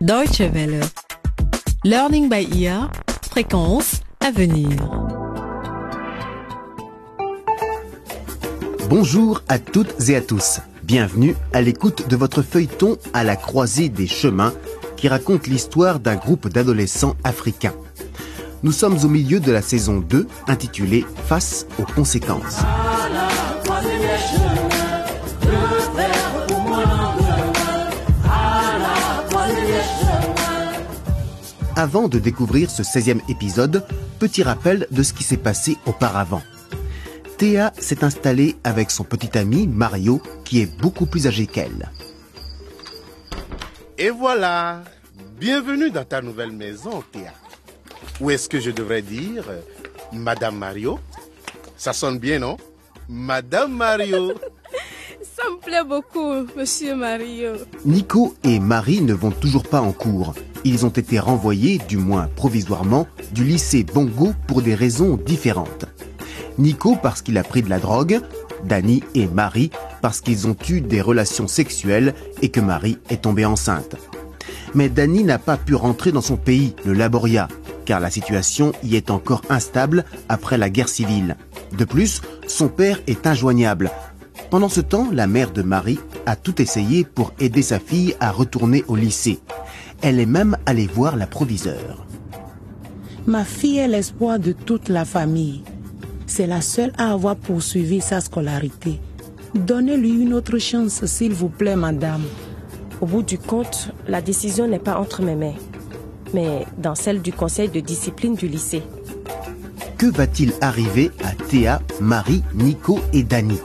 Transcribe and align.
Deutsche 0.00 0.40
Welle. 0.40 0.80
Learning 1.84 2.30
by 2.30 2.48
ear. 2.58 2.90
Fréquence 3.30 4.00
à 4.20 4.30
venir. 4.30 4.70
Bonjour 8.88 9.42
à 9.48 9.58
toutes 9.58 10.08
et 10.08 10.16
à 10.16 10.22
tous. 10.22 10.60
Bienvenue 10.84 11.36
à 11.52 11.60
l'écoute 11.60 12.08
de 12.08 12.16
votre 12.16 12.40
feuilleton 12.40 12.96
à 13.12 13.24
la 13.24 13.36
croisée 13.36 13.90
des 13.90 14.06
chemins 14.06 14.54
qui 14.96 15.08
raconte 15.08 15.46
l'histoire 15.46 16.00
d'un 16.00 16.16
groupe 16.16 16.48
d'adolescents 16.48 17.16
africains. 17.22 17.74
Nous 18.62 18.72
sommes 18.72 19.04
au 19.04 19.08
milieu 19.08 19.38
de 19.38 19.52
la 19.52 19.60
saison 19.60 19.98
2 19.98 20.26
intitulée 20.48 21.04
Face 21.26 21.66
aux 21.78 21.84
conséquences. 21.84 22.62
Avant 31.80 32.08
de 32.08 32.18
découvrir 32.18 32.70
ce 32.70 32.82
16e 32.82 33.22
épisode, 33.30 33.86
petit 34.18 34.42
rappel 34.42 34.86
de 34.90 35.02
ce 35.02 35.14
qui 35.14 35.24
s'est 35.24 35.38
passé 35.38 35.78
auparavant. 35.86 36.42
Théa 37.38 37.72
s'est 37.78 38.04
installée 38.04 38.56
avec 38.64 38.90
son 38.90 39.02
petit 39.02 39.38
ami 39.38 39.66
Mario, 39.66 40.20
qui 40.44 40.60
est 40.60 40.78
beaucoup 40.78 41.06
plus 41.06 41.26
âgé 41.26 41.46
qu'elle. 41.46 41.90
Et 43.96 44.10
voilà, 44.10 44.82
bienvenue 45.38 45.90
dans 45.90 46.04
ta 46.04 46.20
nouvelle 46.20 46.52
maison, 46.52 47.02
Théa. 47.12 47.32
Ou 48.20 48.30
est-ce 48.30 48.50
que 48.50 48.60
je 48.60 48.72
devrais 48.72 49.00
dire 49.00 49.44
euh, 49.48 49.62
Madame 50.12 50.58
Mario? 50.58 50.98
Ça 51.78 51.94
sonne 51.94 52.18
bien, 52.18 52.40
non? 52.40 52.58
Madame 53.08 53.72
Mario 53.72 54.34
Ça 55.22 55.44
me 55.50 55.58
plaît 55.58 55.84
beaucoup, 55.84 56.46
Monsieur 56.58 56.94
Mario. 56.94 57.52
Nico 57.86 58.34
et 58.44 58.60
Marie 58.60 59.00
ne 59.00 59.14
vont 59.14 59.30
toujours 59.30 59.66
pas 59.66 59.80
en 59.80 59.92
cours. 59.92 60.34
Ils 60.64 60.84
ont 60.84 60.90
été 60.90 61.18
renvoyés, 61.18 61.80
du 61.88 61.96
moins 61.96 62.28
provisoirement, 62.36 63.06
du 63.32 63.44
lycée 63.44 63.84
Bongo 63.84 64.32
pour 64.46 64.62
des 64.62 64.74
raisons 64.74 65.16
différentes. 65.16 65.86
Nico 66.58 66.96
parce 66.96 67.22
qu'il 67.22 67.38
a 67.38 67.42
pris 67.42 67.62
de 67.62 67.70
la 67.70 67.78
drogue, 67.78 68.20
Danny 68.64 69.02
et 69.14 69.26
Marie 69.26 69.70
parce 70.02 70.20
qu'ils 70.20 70.46
ont 70.46 70.56
eu 70.68 70.80
des 70.80 71.00
relations 71.00 71.48
sexuelles 71.48 72.14
et 72.42 72.50
que 72.50 72.60
Marie 72.60 72.98
est 73.08 73.22
tombée 73.22 73.46
enceinte. 73.46 73.96
Mais 74.74 74.88
Danny 74.88 75.24
n'a 75.24 75.38
pas 75.38 75.56
pu 75.56 75.74
rentrer 75.74 76.12
dans 76.12 76.20
son 76.20 76.36
pays, 76.36 76.74
le 76.84 76.92
Laboria, 76.92 77.48
car 77.86 77.98
la 77.98 78.10
situation 78.10 78.72
y 78.84 78.96
est 78.96 79.10
encore 79.10 79.42
instable 79.48 80.04
après 80.28 80.58
la 80.58 80.68
guerre 80.70 80.88
civile. 80.88 81.36
De 81.76 81.84
plus, 81.84 82.20
son 82.46 82.68
père 82.68 83.00
est 83.06 83.26
injoignable. 83.26 83.90
Pendant 84.50 84.68
ce 84.68 84.80
temps, 84.80 85.08
la 85.12 85.26
mère 85.26 85.52
de 85.52 85.62
Marie 85.62 86.00
a 86.26 86.36
tout 86.36 86.60
essayé 86.60 87.04
pour 87.04 87.32
aider 87.40 87.62
sa 87.62 87.78
fille 87.78 88.14
à 88.20 88.30
retourner 88.30 88.84
au 88.88 88.96
lycée. 88.96 89.40
Elle 90.02 90.18
est 90.18 90.26
même 90.26 90.56
allée 90.66 90.86
voir 90.86 91.16
la 91.16 91.26
proviseure. 91.26 92.06
Ma 93.26 93.44
fille 93.44 93.78
est 93.78 93.88
l'espoir 93.88 94.38
de 94.38 94.52
toute 94.52 94.88
la 94.88 95.04
famille. 95.04 95.62
C'est 96.26 96.46
la 96.46 96.62
seule 96.62 96.92
à 96.96 97.12
avoir 97.12 97.36
poursuivi 97.36 98.00
sa 98.00 98.20
scolarité. 98.20 98.98
Donnez-lui 99.54 100.22
une 100.22 100.32
autre 100.32 100.58
chance, 100.58 101.04
s'il 101.04 101.32
vous 101.34 101.48
plaît, 101.48 101.76
madame. 101.76 102.22
Au 103.00 103.06
bout 103.06 103.22
du 103.22 103.38
compte, 103.38 103.92
la 104.08 104.22
décision 104.22 104.66
n'est 104.66 104.78
pas 104.78 104.98
entre 104.98 105.22
mes 105.22 105.34
mains, 105.34 105.54
mais 106.32 106.66
dans 106.78 106.94
celle 106.94 107.20
du 107.20 107.32
conseil 107.32 107.68
de 107.68 107.80
discipline 107.80 108.34
du 108.34 108.46
lycée. 108.48 108.82
Que 109.98 110.06
va-t-il 110.06 110.52
arriver 110.60 111.10
à 111.22 111.32
Théa, 111.32 111.82
Marie, 112.00 112.42
Nico 112.54 113.00
et 113.12 113.22
Dany 113.22 113.58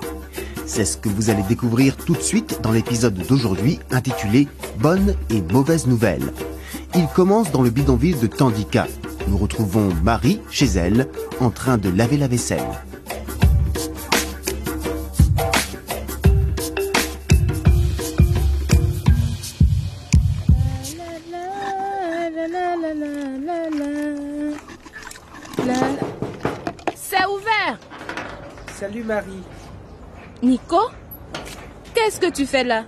C'est 0.67 0.85
ce 0.85 0.97
que 0.97 1.09
vous 1.09 1.29
allez 1.29 1.43
découvrir 1.43 1.95
tout 1.95 2.13
de 2.13 2.21
suite 2.21 2.59
dans 2.61 2.71
l'épisode 2.71 3.13
d'aujourd'hui 3.13 3.79
intitulé 3.91 4.47
Bonnes 4.79 5.15
et 5.29 5.41
mauvaises 5.41 5.87
nouvelles. 5.87 6.33
Il 6.95 7.07
commence 7.07 7.51
dans 7.51 7.61
le 7.61 7.69
bidonville 7.69 8.19
de 8.19 8.27
Tandika. 8.27 8.87
Nous 9.27 9.37
retrouvons 9.37 9.93
Marie 10.03 10.41
chez 10.49 10.65
elle 10.65 11.07
en 11.39 11.49
train 11.49 11.77
de 11.77 11.89
laver 11.89 12.17
la 12.17 12.27
vaisselle. 12.27 12.63
C'est 26.95 27.25
ouvert. 27.25 27.79
Salut 28.77 29.03
Marie, 29.03 29.43
Nico 30.45 30.77
Qu'est-ce 31.95 32.19
que 32.19 32.29
tu 32.29 32.45
fais 32.45 32.63
là? 32.63 32.85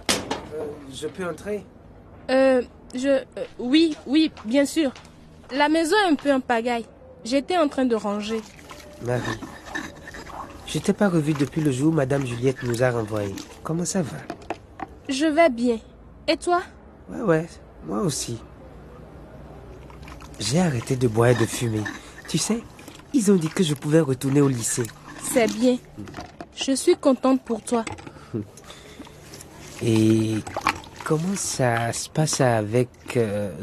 Je 0.93 1.07
peux 1.07 1.27
entrer? 1.27 1.65
Euh, 2.29 2.61
je... 2.93 3.07
euh, 3.07 3.23
oui, 3.57 3.97
oui, 4.05 4.31
bien 4.45 4.63
sûr. 4.65 4.93
La 5.51 5.67
maison 5.67 5.95
est 6.05 6.11
un 6.11 6.15
peu 6.15 6.31
en 6.31 6.39
pagaille. 6.39 6.85
J'étais 7.25 7.57
en 7.57 7.67
train 7.67 7.85
de 7.85 7.95
ranger. 7.95 8.41
Marie, 9.03 9.39
je 10.67 10.77
t'ai 10.77 10.93
pas 10.93 11.09
revu 11.09 11.33
depuis 11.33 11.61
le 11.61 11.71
jour 11.71 11.91
où 11.91 11.95
Madame 11.95 12.27
Juliette 12.27 12.61
nous 12.61 12.83
a 12.83 12.91
renvoyés. 12.91 13.35
Comment 13.63 13.85
ça 13.85 14.03
va? 14.03 14.17
Je 15.09 15.25
vais 15.25 15.49
bien. 15.49 15.79
Et 16.27 16.37
toi? 16.37 16.61
Ouais, 17.09 17.21
ouais, 17.21 17.47
moi 17.87 18.01
aussi. 18.01 18.37
J'ai 20.39 20.59
arrêté 20.59 20.95
de 20.95 21.07
boire 21.07 21.29
et 21.29 21.35
de 21.35 21.45
fumer. 21.45 21.83
Tu 22.27 22.37
sais, 22.37 22.61
ils 23.13 23.31
ont 23.31 23.35
dit 23.35 23.49
que 23.49 23.63
je 23.63 23.73
pouvais 23.73 24.01
retourner 24.01 24.41
au 24.41 24.47
lycée. 24.47 24.85
C'est 25.23 25.51
bien. 25.51 25.77
Je 26.57 26.73
suis 26.75 26.95
contente 26.95 27.41
pour 27.43 27.61
toi. 27.61 27.85
Et 29.83 30.37
comment 31.05 31.35
ça 31.35 31.93
se 31.93 32.09
passe 32.09 32.41
avec... 32.41 32.89
euh, 33.15 33.53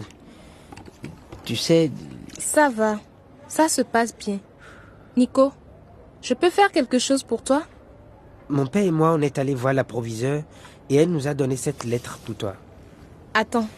tu 1.44 1.56
sais, 1.56 1.90
Ça 2.38 2.70
va. 2.70 3.00
Ça 3.48 3.68
se 3.68 3.82
passe 3.82 4.16
bien. 4.16 4.38
Nico, 5.16 5.52
je 6.22 6.34
peux 6.34 6.50
faire 6.50 6.70
quelque 6.70 6.98
chose 6.98 7.22
pour 7.24 7.42
toi? 7.42 7.64
Mon 8.48 8.66
père 8.66 8.84
et 8.84 8.90
moi, 8.90 9.12
on 9.12 9.20
est 9.20 9.38
allés 9.38 9.54
voir 9.54 9.74
la 9.74 9.84
proviseure 9.84 10.42
et 10.88 10.96
elle 10.96 11.10
nous 11.10 11.26
a 11.26 11.34
donné 11.34 11.56
cette 11.56 11.84
lettre 11.84 12.18
pour 12.24 12.36
toi. 12.36 12.54
Attends. 13.34 13.68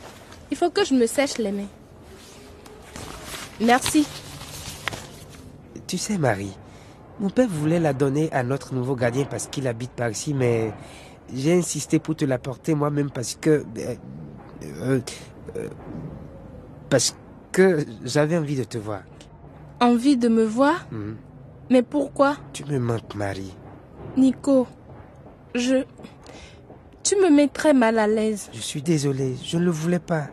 Il 0.51 0.57
faut 0.57 0.71
que 0.71 0.85
je 0.85 0.95
me 0.95 1.07
sèche 1.07 1.39
les 1.39 1.53
mains. 1.53 1.69
Merci. 3.61 4.07
Tu 5.87 5.99
sais, 5.99 6.19
Marie, 6.19 6.53
mon 7.21 7.31
père 7.31 7.49
voulait 7.49 7.81
la 7.81 7.93
donner 7.93 8.31
à 8.33 8.43
notre 8.43 8.75
nouveau 8.75 8.95
gardien 8.97 9.25
parce 9.25 9.47
qu'il 9.47 9.67
habite 9.67 9.91
par 9.93 10.11
ici, 10.11 10.35
mais 10.35 10.73
j'ai 11.33 11.55
insisté 11.55 11.99
pour 11.99 12.15
te 12.17 12.25
la 12.25 12.39
porter 12.39 12.75
moi-même 12.75 13.11
parce 13.11 13.37
que... 13.41 13.65
euh, 13.79 13.95
euh, 14.63 15.01
euh, 15.57 15.69
parce 16.91 17.17
que 17.53 17.85
j'avais 18.05 18.37
envie 18.37 18.57
de 18.57 18.65
te 18.65 18.79
voir. 18.79 19.03
Envie 19.81 20.17
de 20.17 20.29
me 20.29 20.45
voir? 20.45 20.87
Mhm. 20.91 21.17
Mais 21.71 21.83
pourquoi? 21.83 22.37
Tu 22.53 22.65
me 22.65 22.79
manques, 22.79 23.15
Marie. 23.15 23.55
Nico, 24.17 24.67
je... 25.55 25.85
Tu 27.03 27.17
me 27.17 27.31
mets 27.31 27.49
très 27.49 27.73
mal 27.73 27.99
à 27.99 28.07
l'aise. 28.07 28.49
Je 28.53 28.61
suis 28.61 28.83
désolé, 28.83 29.37
je 29.45 29.59
ne 29.59 29.65
le 29.65 29.71
voulais 29.71 29.99
pas. 29.99 30.29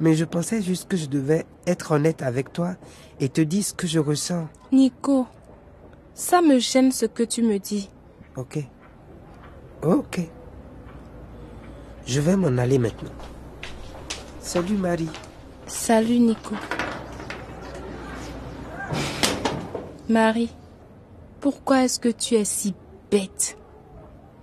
Mais 0.00 0.14
je 0.14 0.24
pensais 0.24 0.60
juste 0.62 0.88
que 0.88 0.96
je 0.96 1.06
devais 1.06 1.46
être 1.66 1.92
honnête 1.92 2.22
avec 2.22 2.52
toi 2.52 2.74
et 3.20 3.28
te 3.28 3.40
dire 3.40 3.64
ce 3.64 3.72
que 3.72 3.86
je 3.86 3.98
ressens. 3.98 4.48
Nico, 4.72 5.26
ça 6.14 6.42
me 6.42 6.58
gêne 6.58 6.92
ce 6.92 7.06
que 7.06 7.22
tu 7.22 7.42
me 7.42 7.58
dis. 7.58 7.88
Ok. 8.36 8.58
Ok. 9.82 10.20
Je 12.06 12.20
vais 12.20 12.36
m'en 12.36 12.58
aller 12.58 12.78
maintenant. 12.78 13.10
Salut 14.40 14.76
Marie. 14.76 15.08
Salut 15.66 16.18
Nico. 16.18 16.54
Marie, 20.08 20.50
pourquoi 21.40 21.84
est-ce 21.84 21.98
que 21.98 22.08
tu 22.08 22.34
es 22.34 22.44
si 22.44 22.74
bête? 23.10 23.56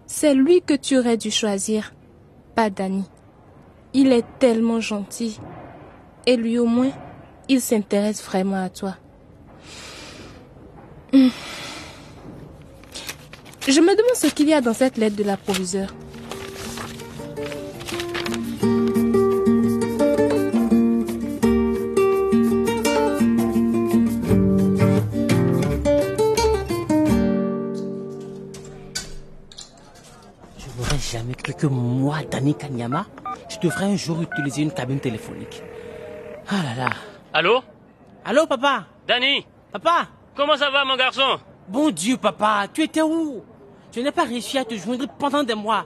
C'est 0.08 0.34
lui 0.34 0.62
que 0.62 0.74
tu 0.74 0.98
aurais 0.98 1.18
dû 1.18 1.30
choisir, 1.30 1.94
pas 2.56 2.70
Danny. 2.70 3.04
Il 3.94 4.12
est 4.12 4.26
tellement 4.40 4.80
gentil. 4.80 5.40
Et 6.26 6.38
lui 6.38 6.60
au 6.60 6.66
moins, 6.66 6.92
il 7.48 7.62
s'intéresse 7.62 8.24
vraiment 8.24 8.64
à 8.64 8.70
toi. 8.70 8.96
Je 13.68 13.82
me 13.82 13.96
demande 13.96 14.16
ce 14.16 14.28
qu'il 14.28 14.50
y 14.50 14.54
a 14.54 14.62
dans 14.62 14.74
cette 14.74 14.98
lettre 14.98 15.16
de 15.16 15.24
la 15.24 15.38
proviseure. 15.38 15.90
Je 30.58 30.66
n'aurais 30.78 30.98
jamais 30.98 31.36
cru 31.36 31.54
que 31.54 31.68
moi, 31.68 32.18
Dani 32.30 32.56
Kanyama, 32.56 33.06
je 33.50 33.60
devrais 33.60 33.86
un 33.86 33.96
jour 33.96 34.22
utiliser 34.22 34.64
une 34.64 34.72
cabine 34.72 35.00
téléphonique. 35.00 35.62
Ah 36.48 36.64
là 36.64 36.86
là. 36.86 36.90
Allô? 37.34 37.62
Allô, 38.26 38.48
papa? 38.48 38.86
Danny 39.08 39.46
Papa? 39.72 40.08
Comment 40.36 40.58
ça 40.58 40.72
va, 40.72 40.84
mon 40.86 40.96
garçon? 40.96 41.40
Bon 41.70 41.92
Dieu, 41.92 42.18
papa, 42.18 42.68
tu 42.74 42.82
étais 42.82 43.04
où? 43.04 43.44
Je 43.96 44.00
n'ai 44.00 44.12
pas 44.12 44.24
réussi 44.24 44.58
à 44.58 44.66
te 44.66 44.76
joindre 44.76 45.08
pendant 45.20 45.44
des 45.44 45.54
mois. 45.54 45.86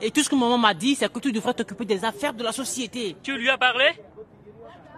Et 0.00 0.10
tout 0.10 0.22
ce 0.22 0.30
que 0.30 0.34
maman 0.34 0.56
m'a 0.56 0.72
dit, 0.72 0.94
c'est 0.94 1.12
que 1.12 1.18
tu 1.18 1.30
devrais 1.30 1.52
t'occuper 1.52 1.84
des 1.84 2.06
affaires 2.06 2.32
de 2.32 2.42
la 2.42 2.52
société. 2.52 3.16
Tu 3.22 3.36
lui 3.36 3.50
as 3.50 3.58
parlé? 3.58 3.84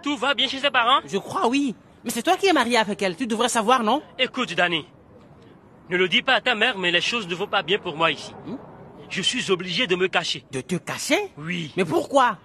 Tout 0.01 0.15
va 0.15 0.33
bien 0.33 0.47
chez 0.47 0.59
ses 0.59 0.71
parents? 0.71 1.01
Je 1.05 1.17
crois, 1.17 1.49
oui. 1.49 1.75
Mais 2.05 2.09
c'est 2.09 2.21
toi 2.21 2.37
qui 2.37 2.47
es 2.47 2.53
marié 2.53 2.77
avec 2.77 3.01
elle. 3.01 3.17
Tu 3.17 3.27
devrais 3.27 3.49
savoir, 3.49 3.83
non? 3.83 4.01
Écoute, 4.17 4.53
Danny. 4.53 4.85
Ne 5.89 5.97
le 5.97 6.07
dis 6.07 6.21
pas 6.21 6.35
à 6.35 6.41
ta 6.41 6.55
mère, 6.55 6.77
mais 6.77 6.91
les 6.91 7.01
choses 7.01 7.27
ne 7.27 7.35
vont 7.35 7.47
pas 7.47 7.61
bien 7.61 7.77
pour 7.77 7.97
moi 7.97 8.09
ici. 8.09 8.33
Hmm? 8.45 8.55
Je 9.09 9.21
suis 9.21 9.51
obligé 9.51 9.87
de 9.87 9.97
me 9.97 10.07
cacher. 10.07 10.45
De 10.53 10.61
te 10.61 10.75
cacher? 10.75 11.33
Oui. 11.37 11.73
Mais 11.75 11.83
pourquoi? 11.83 12.37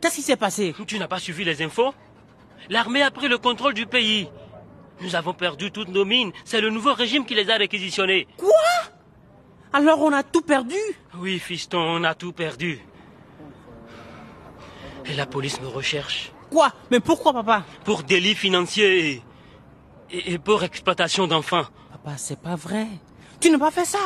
Qu'est-ce 0.00 0.14
qui 0.16 0.22
s'est 0.22 0.36
passé? 0.36 0.72
Tu 0.86 1.00
n'as 1.00 1.08
pas 1.08 1.18
suivi 1.18 1.44
les 1.44 1.62
infos? 1.62 1.92
L'armée 2.68 3.02
a 3.02 3.10
pris 3.10 3.26
le 3.26 3.38
contrôle 3.38 3.74
du 3.74 3.86
pays. 3.86 4.28
Nous 5.00 5.16
avons 5.16 5.34
perdu 5.34 5.70
toutes 5.70 5.88
nos 5.88 6.04
mines. 6.04 6.32
C'est 6.44 6.60
le 6.60 6.70
nouveau 6.70 6.94
régime 6.94 7.26
qui 7.26 7.34
les 7.34 7.50
a 7.50 7.56
réquisitionnées. 7.56 8.26
Quoi? 8.36 8.50
Alors 9.72 10.00
on 10.02 10.12
a 10.12 10.22
tout 10.22 10.42
perdu? 10.42 10.76
Oui, 11.18 11.38
fiston, 11.38 11.78
on 11.80 12.04
a 12.04 12.14
tout 12.14 12.32
perdu. 12.32 12.80
Et 15.06 15.14
la 15.14 15.26
police 15.26 15.60
me 15.60 15.66
recherche. 15.66 16.32
Quoi? 16.50 16.72
Mais 16.90 17.00
pourquoi, 17.00 17.32
papa? 17.32 17.64
Pour 17.84 18.04
délits 18.04 18.36
financiers 18.36 19.10
et, 19.10 19.22
et, 20.10 20.32
et 20.34 20.38
pour 20.38 20.62
exploitation 20.62 21.26
d'enfants. 21.26 21.66
Papa, 21.90 22.16
c'est 22.16 22.40
pas 22.40 22.54
vrai. 22.54 22.86
Tu 23.40 23.50
n'as 23.50 23.58
pas 23.58 23.72
fait 23.72 23.84
ça. 23.84 23.98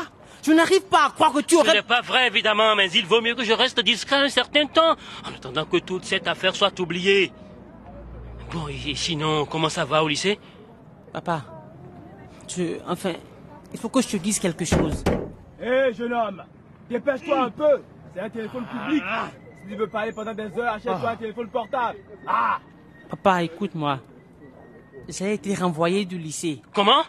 Je 0.42 0.52
n'arrive 0.52 0.82
pas 0.82 1.06
à 1.06 1.10
croire 1.10 1.32
que 1.32 1.40
tu 1.40 1.56
Ce 1.56 1.60
aurais... 1.60 1.74
n'est 1.74 1.82
pas 1.82 2.00
vrai, 2.00 2.26
évidemment, 2.28 2.74
mais 2.74 2.90
il 2.92 3.04
vaut 3.04 3.20
mieux 3.20 3.34
que 3.34 3.44
je 3.44 3.52
reste 3.52 3.80
discret 3.80 4.16
un 4.16 4.28
certain 4.28 4.66
temps, 4.66 4.96
en 5.26 5.34
attendant 5.34 5.64
que 5.66 5.76
toute 5.78 6.04
cette 6.04 6.26
affaire 6.28 6.56
soit 6.56 6.78
oubliée. 6.80 7.32
Bon, 8.52 8.66
et 8.68 8.94
sinon, 8.94 9.44
comment 9.44 9.68
ça 9.68 9.84
va 9.84 10.02
au 10.02 10.08
lycée? 10.08 10.38
Papa, 11.12 11.42
tu... 12.46 12.76
Enfin, 12.86 13.12
il 13.72 13.78
faut 13.78 13.88
que 13.88 14.00
je 14.00 14.08
te 14.08 14.16
dise 14.16 14.38
quelque 14.38 14.64
chose. 14.64 15.02
Hé, 15.60 15.92
jeune 15.92 16.12
homme, 16.12 16.42
dépêche-toi 16.90 17.40
un 17.44 17.50
peu. 17.50 17.82
C'est 18.14 18.20
un 18.20 18.30
téléphone 18.30 18.64
public. 18.66 19.02
Si 19.62 19.68
tu 19.72 19.76
veux 19.76 19.86
parler 19.88 20.12
pendant 20.12 20.34
des 20.34 20.56
heures, 20.58 20.74
achète-toi 20.74 21.10
un 21.10 21.16
téléphone 21.16 21.48
portable. 21.48 21.98
Ah 22.26 22.58
Papa, 23.10 23.42
écoute-moi. 23.42 24.00
J'ai 25.08 25.34
été 25.34 25.54
renvoyé 25.54 26.04
du 26.04 26.18
lycée. 26.18 26.60
Comment? 26.74 27.02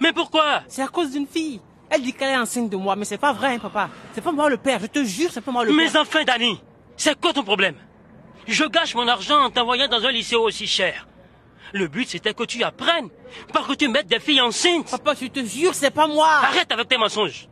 Mais 0.00 0.12
pourquoi? 0.12 0.62
C'est 0.68 0.82
à 0.82 0.88
cause 0.88 1.12
d'une 1.12 1.26
fille. 1.26 1.60
Elle 1.88 2.02
dit 2.02 2.12
qu'elle 2.12 2.30
est 2.30 2.36
enceinte 2.36 2.68
de 2.68 2.76
moi, 2.76 2.96
mais 2.96 3.04
c'est 3.04 3.16
pas 3.18 3.32
vrai, 3.32 3.54
hein, 3.54 3.58
papa. 3.60 3.88
C'est 4.12 4.20
pas 4.20 4.32
moi 4.32 4.50
le 4.50 4.56
père, 4.56 4.80
je 4.80 4.86
te 4.86 5.04
jure, 5.04 5.30
c'est 5.30 5.40
pas 5.40 5.52
moi 5.52 5.64
le 5.64 5.72
Mais 5.72 5.86
père. 5.88 6.02
enfin, 6.02 6.24
Danny, 6.24 6.60
c'est 6.96 7.18
quoi 7.20 7.32
ton 7.32 7.44
problème? 7.44 7.76
Je 8.48 8.64
gâche 8.64 8.94
mon 8.96 9.06
argent 9.06 9.38
en 9.44 9.50
t'envoyant 9.50 9.86
dans 9.88 10.04
un 10.04 10.10
lycée 10.10 10.34
aussi 10.36 10.66
cher. 10.66 11.06
Le 11.72 11.88
but, 11.88 12.08
c'était 12.08 12.34
que 12.34 12.44
tu 12.44 12.62
apprennes, 12.62 13.08
pas 13.52 13.62
que 13.62 13.74
tu 13.74 13.88
mettes 13.88 14.06
des 14.06 14.20
filles 14.20 14.40
enceintes. 14.40 14.90
Papa, 14.90 15.14
je 15.20 15.26
te 15.26 15.44
jure, 15.44 15.74
c'est 15.74 15.90
pas 15.90 16.06
moi. 16.06 16.28
Arrête 16.28 16.70
avec 16.70 16.88
tes 16.88 16.96
mensonges. 16.96 17.48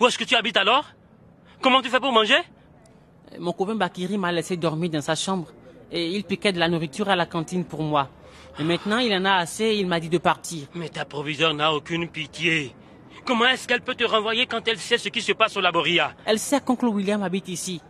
Où 0.00 0.06
est-ce 0.06 0.18
que 0.18 0.24
tu 0.24 0.34
habites 0.34 0.56
alors? 0.56 0.84
Comment 1.60 1.80
tu 1.82 1.88
fais 1.88 2.00
pour 2.00 2.12
manger? 2.12 2.38
Mon 3.38 3.52
copain 3.52 3.74
Bakiri 3.74 4.18
m'a 4.18 4.32
laissé 4.32 4.56
dormir 4.56 4.90
dans 4.90 5.00
sa 5.00 5.14
chambre 5.14 5.48
et 5.90 6.10
il 6.10 6.24
piquait 6.24 6.52
de 6.52 6.58
la 6.58 6.68
nourriture 6.68 7.08
à 7.08 7.16
la 7.16 7.26
cantine 7.26 7.64
pour 7.64 7.82
moi. 7.82 8.08
Et 8.58 8.64
maintenant, 8.64 8.98
il 8.98 9.14
en 9.14 9.24
a 9.24 9.34
assez 9.34 9.64
et 9.64 9.78
il 9.78 9.86
m'a 9.86 10.00
dit 10.00 10.08
de 10.08 10.18
partir. 10.18 10.66
Mais 10.74 10.88
ta 10.88 11.04
proviseure 11.04 11.54
n'a 11.54 11.72
aucune 11.72 12.08
pitié. 12.08 12.74
Comment 13.24 13.46
est-ce 13.46 13.68
qu'elle 13.68 13.80
peut 13.80 13.94
te 13.94 14.04
renvoyer 14.04 14.46
quand 14.46 14.66
elle 14.66 14.78
sait 14.78 14.98
ce 14.98 15.08
qui 15.08 15.22
se 15.22 15.32
passe 15.32 15.56
au 15.56 15.60
Laboria? 15.60 16.12
Elle 16.26 16.38
sait 16.38 16.60
qu'oncle 16.60 16.86
William 16.86 17.22
habite 17.22 17.48
ici. 17.48 17.80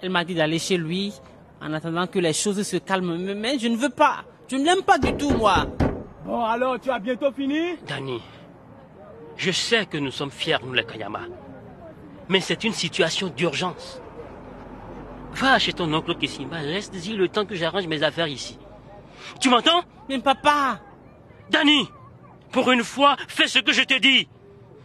Elle 0.00 0.10
m'a 0.10 0.24
dit 0.24 0.34
d'aller 0.34 0.58
chez 0.58 0.76
lui 0.76 1.12
en 1.60 1.72
attendant 1.72 2.06
que 2.06 2.18
les 2.18 2.32
choses 2.32 2.62
se 2.62 2.76
calment. 2.76 3.16
Mais- 3.36 3.58
je 3.58 3.68
ne 3.68 3.76
veux 3.76 3.88
pas. 3.90 4.24
Je 4.48 4.56
ne 4.56 4.64
l'aime 4.64 4.82
pas 4.82 4.98
du 4.98 5.14
tout, 5.16 5.30
moi. 5.30 5.66
Bon, 6.24 6.44
alors, 6.44 6.78
tu 6.80 6.90
as 6.90 6.98
bientôt 6.98 7.32
fini? 7.32 7.76
Danny, 7.86 8.20
je 9.36 9.50
sais 9.50 9.86
que 9.86 9.98
nous 9.98 10.10
sommes 10.10 10.30
fiers, 10.30 10.56
nous 10.64 10.72
les 10.72 10.84
Kanyama. 10.84 11.20
Mais 12.28 12.40
c'est 12.40 12.64
une 12.64 12.72
situation 12.72 13.28
d'urgence. 13.28 14.00
Va 15.34 15.58
chez 15.58 15.72
ton 15.72 15.92
oncle 15.92 16.14
Kissimba, 16.16 16.56
reste-y 16.58 17.12
le 17.14 17.28
temps 17.28 17.44
que 17.44 17.54
j'arrange 17.54 17.86
mes 17.86 18.02
affaires 18.02 18.26
ici. 18.28 18.58
Tu 19.40 19.48
m'entends? 19.48 19.82
Mais 20.08 20.18
papa 20.18 20.80
Danny, 21.50 21.88
pour 22.52 22.70
une 22.70 22.82
fois, 22.84 23.16
fais 23.28 23.46
ce 23.46 23.58
que 23.58 23.72
je 23.72 23.82
te 23.82 23.98
dis. 23.98 24.28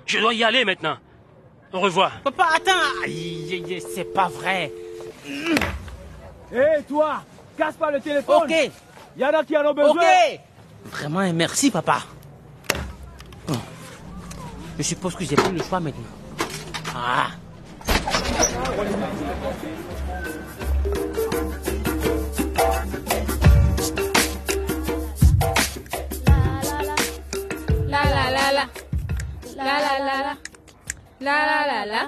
Je 0.05 0.19
dois 0.19 0.33
y 0.33 0.43
aller 0.43 0.65
maintenant. 0.65 0.97
Au 1.71 1.79
revoir. 1.79 2.11
Papa, 2.23 2.47
attends 2.55 3.03
aïe, 3.03 3.81
C'est 3.93 4.13
pas 4.13 4.27
vrai. 4.27 4.71
Hé, 6.53 6.83
toi, 6.87 7.23
casse 7.57 7.75
pas 7.75 7.89
le 7.91 7.99
téléphone. 7.99 8.43
Ok, 8.43 8.71
Il 9.15 9.21
y 9.21 9.25
en 9.25 9.29
a 9.29 9.43
qui 9.43 9.57
en 9.57 9.65
ont 9.65 9.73
besoin. 9.73 9.95
ok 10.01 10.39
Vraiment, 10.85 11.21
et 11.21 11.33
merci, 11.33 11.71
papa. 11.71 11.99
Bon. 13.47 13.55
Je 14.77 14.83
suppose 14.83 15.15
que 15.15 15.23
j'ai 15.25 15.35
plus 15.35 15.51
le 15.53 15.63
choix 15.63 15.79
maintenant. 15.79 16.03
Ah 16.95 17.27
La 27.89 28.03
la 28.03 28.31
la 28.31 28.51
la. 28.57 28.65
La 29.57 29.63
la 29.63 29.99
la 29.99 30.17
la. 30.25 30.37
La 31.19 31.45
la 31.45 31.67
la 31.67 31.85
la. 31.85 32.01
La 32.01 32.07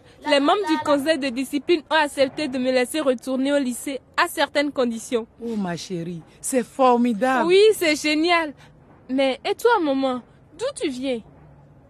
Les 0.29 0.39
membres 0.39 0.67
du 0.67 0.77
conseil 0.85 1.17
de 1.17 1.29
discipline 1.29 1.81
ont 1.89 1.95
accepté 1.95 2.47
de 2.47 2.57
me 2.57 2.71
laisser 2.71 2.99
retourner 2.99 3.51
au 3.53 3.57
lycée 3.57 3.99
à 4.15 4.27
certaines 4.27 4.71
conditions. 4.71 5.25
Oh 5.43 5.55
ma 5.55 5.75
chérie, 5.75 6.21
c'est 6.39 6.63
formidable. 6.63 7.47
Oui, 7.47 7.61
c'est 7.73 7.95
génial. 7.95 8.53
Mais 9.09 9.39
et 9.43 9.55
toi, 9.55 9.71
maman, 9.83 10.21
d'où 10.57 10.65
tu 10.75 10.89
viens? 10.89 11.21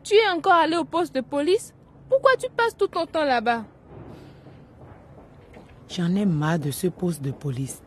Tu 0.03 0.15
es 0.15 0.29
encore 0.29 0.53
allé 0.53 0.77
au 0.77 0.85
poste 0.85 1.13
de 1.13 1.21
police? 1.21 1.73
Pourquoi 2.09 2.35
tu 2.37 2.47
passes 2.49 2.75
tout 2.75 2.87
ton 2.87 3.05
temps 3.05 3.25
là-bas? 3.25 3.63
J'en 5.89 6.15
ai 6.15 6.25
marre 6.25 6.59
de 6.59 6.71
ce 6.71 6.87
poste 6.87 7.21
de 7.21 7.31
police. 7.31 7.81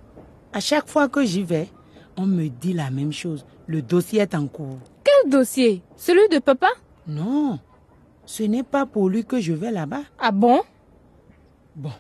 À 0.53 0.61
chaque 0.61 0.89
fois 0.89 1.09
que 1.09 1.25
j'y 1.25 1.43
vais, 1.43 1.69
on 2.17 2.27
me 2.27 2.49
dit 2.49 2.75
la 2.75 2.91
même 2.91 3.13
chose. 3.13 3.47
Le 3.67 3.81
dossier 3.81 4.21
est 4.21 4.35
en 4.35 4.47
cours. 4.47 4.79
Quel 5.03 5.31
dossier? 5.31 5.83
Celui 5.97 6.29
de 6.29 6.39
papa? 6.39 6.69
Non, 7.07 7.59
ce 8.27 8.43
n'est 8.45 8.63
pas 8.63 8.87
pour 8.87 9.09
lui 9.09 9.25
que 9.25 9.41
je 9.41 9.53
vais 9.53 9.71
là-bas. 9.71 10.03
Ah 10.19 10.31
bon? 10.33 10.61
Bon, 11.77 11.93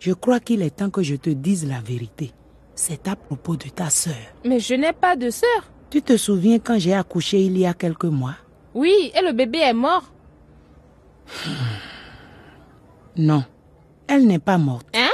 je 0.00 0.12
crois 0.12 0.40
qu'il 0.40 0.62
est 0.62 0.70
temps 0.76 0.90
que 0.90 1.02
je 1.02 1.14
te 1.16 1.30
dise 1.30 1.66
la 1.68 1.80
vérité. 1.80 2.32
C'est 2.74 3.08
à 3.08 3.16
propos 3.16 3.56
de 3.56 3.68
ta 3.68 3.90
sœur. 3.90 4.14
Mais 4.44 4.60
je 4.60 4.74
n'ai 4.74 4.92
pas 4.92 5.16
de 5.16 5.30
sœur. 5.30 5.70
Tu 5.90 6.02
te 6.02 6.16
souviens 6.16 6.58
quand 6.58 6.78
j'ai 6.78 6.94
accouché 6.94 7.40
il 7.44 7.56
y 7.58 7.66
a 7.66 7.74
quelques 7.74 8.04
mois? 8.04 8.36
Oui, 8.74 9.10
et 9.16 9.22
le 9.22 9.32
bébé 9.32 9.58
est 9.58 9.72
mort. 9.74 10.04
Non, 13.16 13.42
elle 14.06 14.26
n'est 14.28 14.38
pas 14.38 14.58
morte. 14.58 14.86
Hein? 14.94 15.10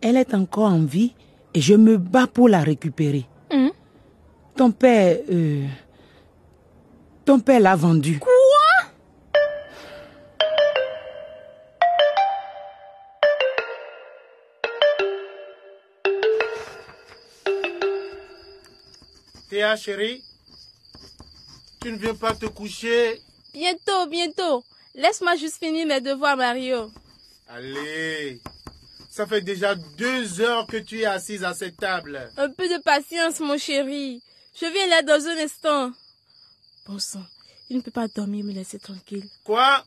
Elle 0.00 0.16
est 0.16 0.34
encore 0.34 0.72
en 0.72 0.80
vie 0.84 1.14
et 1.54 1.60
je 1.60 1.74
me 1.74 1.96
bats 1.96 2.26
pour 2.26 2.48
la 2.48 2.60
récupérer. 2.60 3.24
Hum. 3.52 3.70
Ton 4.56 4.72
père... 4.72 5.18
euh, 5.30 5.64
ton 7.24 7.38
père 7.38 7.60
l'a 7.60 7.76
vendue. 7.76 8.18
Quoi? 8.18 8.32
Théa, 19.54 19.76
chérie, 19.76 20.20
tu 21.80 21.92
ne 21.92 21.96
viens 21.96 22.16
pas 22.16 22.34
te 22.34 22.46
coucher 22.46 23.22
Bientôt, 23.52 24.08
bientôt. 24.08 24.64
Laisse-moi 24.96 25.36
juste 25.36 25.58
finir 25.60 25.86
mes 25.86 26.00
devoirs, 26.00 26.36
Mario. 26.36 26.90
Allez, 27.46 28.40
ça 29.08 29.28
fait 29.28 29.42
déjà 29.42 29.76
deux 29.76 30.40
heures 30.40 30.66
que 30.66 30.78
tu 30.78 31.02
es 31.02 31.04
assise 31.04 31.44
à 31.44 31.54
cette 31.54 31.76
table. 31.76 32.32
Un 32.36 32.50
peu 32.50 32.68
de 32.68 32.82
patience, 32.82 33.38
mon 33.38 33.56
chéri. 33.56 34.20
Je 34.60 34.66
viens 34.66 34.88
là 34.88 35.02
dans 35.02 35.24
un 35.24 35.44
instant. 35.44 35.92
Bon 36.88 36.98
sang, 36.98 37.22
il 37.70 37.76
ne 37.76 37.82
peut 37.82 37.92
pas 37.92 38.08
dormir, 38.08 38.44
me 38.44 38.52
laisser 38.52 38.80
tranquille. 38.80 39.28
Quoi? 39.44 39.84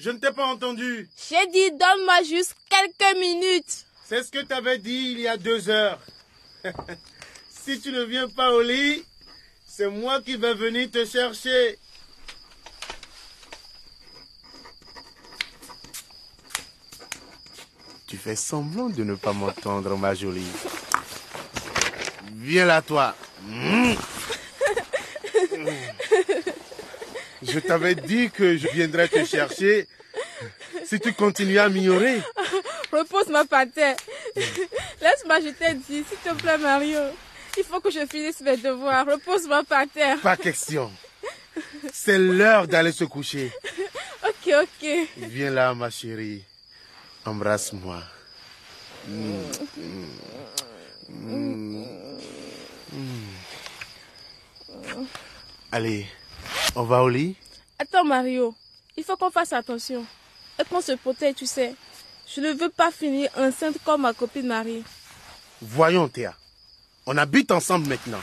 Je 0.00 0.10
ne 0.10 0.18
t'ai 0.18 0.32
pas 0.32 0.48
entendu. 0.48 1.08
J'ai 1.30 1.46
dit, 1.46 1.70
donne-moi 1.70 2.24
juste 2.24 2.54
quelques 2.68 3.18
minutes. 3.18 3.86
C'est 4.04 4.22
ce 4.22 4.30
que 4.30 4.42
tu 4.42 4.52
avais 4.52 4.76
dit 4.76 5.12
il 5.12 5.20
y 5.20 5.28
a 5.28 5.38
deux 5.38 5.70
heures. 5.70 5.98
si 7.64 7.80
tu 7.80 7.92
ne 7.92 8.02
viens 8.02 8.28
pas 8.28 8.52
au 8.52 8.60
lit, 8.60 9.04
c'est 9.66 9.88
moi 9.88 10.20
qui 10.20 10.36
vais 10.36 10.54
venir 10.54 10.90
te 10.90 11.04
chercher. 11.04 11.78
Oh, 18.12 18.16
fais 18.22 18.36
semblant 18.36 18.88
de 18.88 19.02
ne 19.02 19.16
pas 19.16 19.32
m'entendre, 19.32 19.96
ma 19.96 20.14
jolie. 20.14 20.46
Viens 22.36 22.66
là, 22.66 22.80
toi. 22.82 23.16
Je 27.42 27.58
t'avais 27.58 27.96
dit 27.96 28.30
que 28.30 28.56
je 28.56 28.68
viendrais 28.68 29.08
te 29.08 29.24
chercher 29.24 29.88
si 30.84 31.00
tu 31.00 31.12
continues 31.12 31.58
à 31.58 31.68
m'ignorer. 31.68 32.22
Repose-moi 32.92 33.44
par 33.46 33.64
terre. 33.74 33.96
Laisse-moi, 34.36 35.40
je 35.40 35.48
t'ai 35.48 35.74
dit, 35.74 36.04
s'il 36.08 36.18
te 36.18 36.32
plaît, 36.40 36.58
Mario. 36.58 37.00
Il 37.56 37.64
faut 37.64 37.80
que 37.80 37.90
je 37.90 38.06
finisse 38.06 38.40
mes 38.40 38.56
devoirs. 38.56 39.06
Repose-moi 39.06 39.62
par 39.64 39.86
terre. 39.92 40.18
Pas 40.20 40.36
question. 40.36 40.90
C'est 41.92 42.18
l'heure 42.18 42.66
d'aller 42.66 42.92
se 42.92 43.04
coucher. 43.04 43.52
Ok, 44.24 44.54
ok. 44.62 44.88
Viens 45.16 45.50
là, 45.50 45.74
ma 45.74 45.90
chérie. 45.90 46.44
Embrasse-moi. 47.24 48.02
Allez, 55.72 56.06
on 56.76 56.82
va 56.84 57.02
au 57.02 57.08
lit? 57.08 57.36
Attends, 57.78 58.04
Mario. 58.04 58.54
Il 58.96 59.04
faut 59.04 59.16
qu'on 59.16 59.30
fasse 59.30 59.52
attention. 59.52 60.04
Et 60.60 60.64
qu'on 60.64 60.80
se 60.80 60.92
protège, 60.92 61.34
tu 61.36 61.46
sais. 61.46 61.74
Je 62.32 62.40
ne 62.40 62.52
veux 62.52 62.68
pas 62.68 62.90
finir 62.90 63.30
enceinte 63.36 63.76
comme 63.84 64.02
ma 64.02 64.12
copine 64.12 64.46
Marie. 64.46 64.84
Voyons, 65.60 66.08
Théa. 66.08 66.34
On 67.06 67.16
habite 67.16 67.50
ensemble 67.50 67.88
maintenant. 67.88 68.22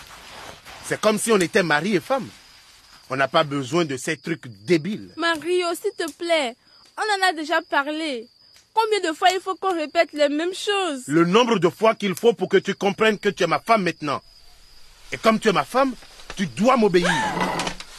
C'est 0.85 0.99
comme 0.99 1.19
si 1.19 1.31
on 1.31 1.37
était 1.39 1.63
mari 1.63 1.95
et 1.95 1.99
femme. 1.99 2.27
On 3.09 3.15
n'a 3.15 3.27
pas 3.27 3.43
besoin 3.43 3.85
de 3.85 3.97
ces 3.97 4.17
trucs 4.17 4.47
débiles. 4.65 5.11
Mario, 5.17 5.67
s'il 5.73 5.91
te 5.97 6.11
plaît. 6.13 6.55
On 6.97 7.01
en 7.01 7.27
a 7.29 7.33
déjà 7.33 7.61
parlé. 7.61 8.27
Combien 8.73 9.09
de 9.09 9.15
fois 9.15 9.29
il 9.33 9.41
faut 9.41 9.55
qu'on 9.55 9.73
répète 9.75 10.13
les 10.13 10.29
mêmes 10.29 10.53
choses? 10.53 11.03
Le 11.07 11.25
nombre 11.25 11.57
de 11.59 11.69
fois 11.69 11.95
qu'il 11.95 12.15
faut 12.15 12.33
pour 12.33 12.49
que 12.49 12.57
tu 12.57 12.75
comprennes 12.75 13.17
que 13.17 13.29
tu 13.29 13.43
es 13.43 13.47
ma 13.47 13.59
femme 13.59 13.83
maintenant. 13.83 14.21
Et 15.11 15.17
comme 15.17 15.39
tu 15.39 15.49
es 15.49 15.53
ma 15.53 15.63
femme, 15.63 15.93
tu 16.35 16.45
dois 16.45 16.77
m'obéir. 16.77 17.09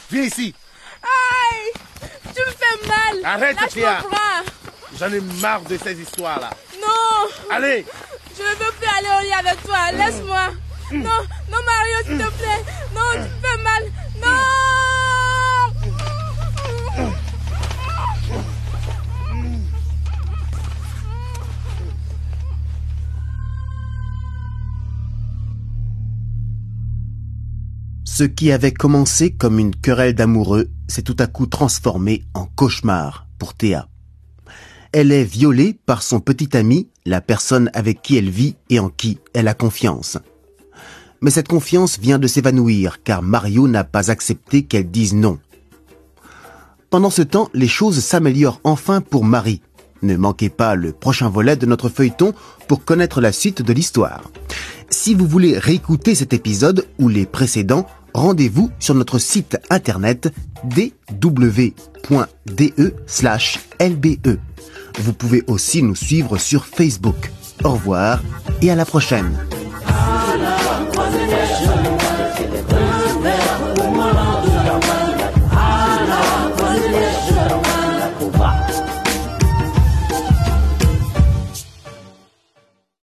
Viens 0.09 0.23
ici. 0.23 0.55
Aïe 1.03 2.07
Tu 2.33 2.41
me 2.41 2.51
fais 2.51 2.87
mal 2.87 3.25
Arrête, 3.25 3.57
bras. 3.75 4.43
J'en 4.97 5.11
ai 5.11 5.19
marre 5.41 5.61
de 5.63 5.77
ces 5.77 5.99
histoires-là. 5.99 6.51
Non 6.79 7.29
Allez 7.49 7.85
Je 8.37 8.41
ne 8.43 8.49
veux 8.49 8.71
plus 8.73 8.87
aller 8.87 9.07
au 9.19 9.25
lit 9.27 9.33
avec 9.33 9.61
toi. 9.63 9.91
Laisse-moi. 9.91 10.49
Non, 10.93 11.21
non, 11.49 11.57
Mario, 11.65 11.97
s'il 12.05 12.17
te 12.17 12.29
plaît. 12.37 12.63
Non, 12.93 13.01
tu 13.13 13.19
me 13.19 13.25
fais 13.41 13.63
mal. 13.63 13.83
Non 14.21 14.61
Ce 28.03 28.23
qui 28.25 28.51
avait 28.51 28.73
commencé 28.73 29.31
comme 29.31 29.59
une 29.59 29.73
querelle 29.73 30.13
d'amoureux 30.13 30.69
s'est 30.89 31.01
tout 31.01 31.15
à 31.19 31.27
coup 31.27 31.45
transformé 31.45 32.25
en 32.33 32.45
cauchemar 32.45 33.27
pour 33.39 33.53
Théa. 33.53 33.87
Elle 34.91 35.13
est 35.13 35.23
violée 35.23 35.79
par 35.85 36.03
son 36.03 36.19
petit 36.19 36.57
ami, 36.57 36.89
la 37.05 37.21
personne 37.21 37.71
avec 37.73 38.01
qui 38.01 38.17
elle 38.17 38.29
vit 38.29 38.57
et 38.69 38.79
en 38.79 38.89
qui 38.89 39.19
elle 39.33 39.47
a 39.47 39.53
confiance. 39.53 40.17
Mais 41.21 41.31
cette 41.31 41.47
confiance 41.47 41.99
vient 41.99 42.17
de 42.19 42.27
s'évanouir 42.27 43.03
car 43.03 43.21
Mario 43.21 43.67
n'a 43.67 43.83
pas 43.83 44.09
accepté 44.09 44.63
qu'elle 44.63 44.89
dise 44.89 45.13
non. 45.13 45.37
Pendant 46.89 47.11
ce 47.11 47.21
temps, 47.21 47.49
les 47.53 47.67
choses 47.67 47.99
s'améliorent 47.99 48.59
enfin 48.63 49.01
pour 49.01 49.23
Marie. 49.23 49.61
Ne 50.01 50.17
manquez 50.17 50.49
pas 50.49 50.73
le 50.75 50.91
prochain 50.91 51.29
volet 51.29 51.55
de 51.55 51.67
notre 51.67 51.89
feuilleton 51.89 52.33
pour 52.67 52.83
connaître 52.83 53.21
la 53.21 53.31
suite 53.31 53.61
de 53.61 53.71
l'histoire. 53.71 54.31
Si 54.89 55.13
vous 55.13 55.27
voulez 55.27 55.57
réécouter 55.57 56.15
cet 56.15 56.33
épisode 56.33 56.87
ou 56.99 57.07
les 57.07 57.25
précédents, 57.25 57.85
rendez-vous 58.13 58.71
sur 58.79 58.95
notre 58.95 59.19
site 59.19 59.57
internet 59.69 60.33
dw.de/lbe. 60.65 61.71
Vous 64.99 65.13
pouvez 65.13 65.43
aussi 65.47 65.83
nous 65.83 65.95
suivre 65.95 66.37
sur 66.37 66.65
Facebook. 66.65 67.31
Au 67.63 67.71
revoir 67.71 68.21
et 68.61 68.71
à 68.71 68.75
la 68.75 68.85
prochaine. 68.85 69.37